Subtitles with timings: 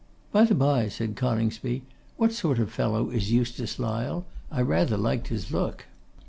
[0.31, 1.83] 'By the bye,' said Coningsby,
[2.17, 4.25] 'what sort of fellow is Eustace Lyle?
[4.49, 5.85] I rather liked his look.